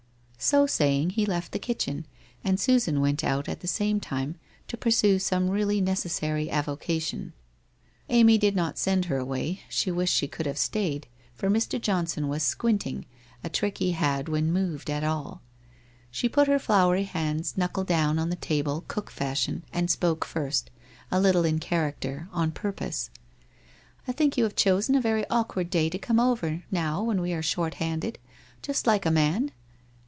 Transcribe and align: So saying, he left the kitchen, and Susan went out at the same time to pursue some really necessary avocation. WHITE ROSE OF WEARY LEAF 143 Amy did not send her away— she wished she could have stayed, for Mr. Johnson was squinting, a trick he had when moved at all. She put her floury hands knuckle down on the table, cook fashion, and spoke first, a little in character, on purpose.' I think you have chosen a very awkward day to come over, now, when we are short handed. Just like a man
So 0.43 0.65
saying, 0.65 1.11
he 1.11 1.27
left 1.27 1.51
the 1.51 1.59
kitchen, 1.59 2.07
and 2.43 2.59
Susan 2.59 2.99
went 2.99 3.23
out 3.23 3.47
at 3.47 3.59
the 3.59 3.67
same 3.67 3.99
time 3.99 4.37
to 4.69 4.75
pursue 4.75 5.19
some 5.19 5.51
really 5.51 5.79
necessary 5.81 6.49
avocation. 6.49 7.33
WHITE 8.07 8.15
ROSE 8.15 8.15
OF 8.15 8.15
WEARY 8.15 8.23
LEAF 8.23 8.27
143 8.33 8.33
Amy 8.33 8.37
did 8.39 8.55
not 8.55 8.77
send 8.79 9.05
her 9.05 9.17
away— 9.19 9.61
she 9.79 9.91
wished 9.91 10.15
she 10.15 10.27
could 10.27 10.47
have 10.47 10.57
stayed, 10.57 11.05
for 11.35 11.47
Mr. 11.47 11.79
Johnson 11.79 12.27
was 12.27 12.41
squinting, 12.41 13.05
a 13.43 13.49
trick 13.49 13.77
he 13.77 13.91
had 13.91 14.27
when 14.27 14.51
moved 14.51 14.89
at 14.89 15.03
all. 15.03 15.43
She 16.09 16.27
put 16.27 16.47
her 16.47 16.57
floury 16.57 17.03
hands 17.03 17.55
knuckle 17.55 17.83
down 17.83 18.17
on 18.17 18.31
the 18.31 18.35
table, 18.35 18.83
cook 18.87 19.11
fashion, 19.11 19.63
and 19.71 19.91
spoke 19.91 20.25
first, 20.25 20.71
a 21.11 21.19
little 21.19 21.45
in 21.45 21.59
character, 21.59 22.27
on 22.31 22.49
purpose.' 22.51 23.11
I 24.07 24.11
think 24.11 24.37
you 24.37 24.43
have 24.45 24.55
chosen 24.55 24.95
a 24.95 25.01
very 25.01 25.29
awkward 25.29 25.69
day 25.69 25.87
to 25.91 25.99
come 25.99 26.19
over, 26.19 26.63
now, 26.71 27.03
when 27.03 27.21
we 27.21 27.31
are 27.31 27.43
short 27.43 27.75
handed. 27.75 28.17
Just 28.63 28.87
like 28.87 29.05
a 29.05 29.11
man 29.11 29.51